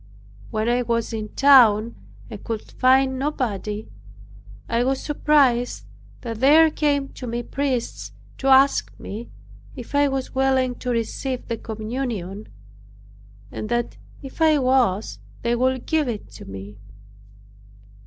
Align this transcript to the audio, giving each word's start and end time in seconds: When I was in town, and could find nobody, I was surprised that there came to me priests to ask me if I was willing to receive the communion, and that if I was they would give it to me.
When 0.49 0.67
I 0.67 0.81
was 0.81 1.13
in 1.13 1.29
town, 1.35 1.93
and 2.27 2.43
could 2.43 2.71
find 2.71 3.19
nobody, 3.19 3.87
I 4.67 4.83
was 4.83 4.99
surprised 4.99 5.85
that 6.21 6.39
there 6.39 6.71
came 6.71 7.09
to 7.09 7.27
me 7.27 7.43
priests 7.43 8.11
to 8.39 8.47
ask 8.47 8.91
me 8.99 9.29
if 9.75 9.93
I 9.93 10.07
was 10.07 10.33
willing 10.33 10.73
to 10.79 10.89
receive 10.89 11.45
the 11.47 11.57
communion, 11.59 12.47
and 13.51 13.69
that 13.69 13.97
if 14.23 14.41
I 14.41 14.57
was 14.57 15.19
they 15.43 15.55
would 15.55 15.85
give 15.85 16.07
it 16.07 16.31
to 16.31 16.45
me. 16.45 16.79